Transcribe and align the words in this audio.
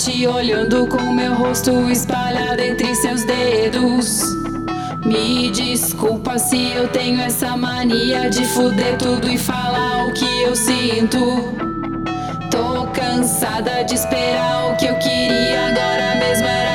te 0.00 0.26
olhando 0.26 0.86
com 0.86 1.12
meu 1.12 1.34
rosto 1.34 1.90
espalhado 1.90 2.62
entre 2.62 2.94
seus 2.94 3.22
dedos. 3.22 4.22
Me 5.04 5.50
desculpa 5.50 6.38
se 6.38 6.72
eu 6.72 6.88
tenho 6.88 7.20
essa 7.20 7.54
mania 7.54 8.30
de 8.30 8.42
fuder 8.46 8.96
tudo 8.96 9.30
e 9.30 9.36
falar 9.36 10.06
o 10.06 10.14
que 10.14 10.42
eu 10.42 10.56
sinto. 10.56 11.18
Tô 12.50 12.86
cansada 12.94 13.84
de 13.84 13.94
esperar 13.94 14.72
o 14.72 14.76
que 14.78 14.86
eu 14.86 14.94
queria, 14.96 15.68
agora 15.68 16.14
mesmo 16.14 16.46
era. 16.46 16.69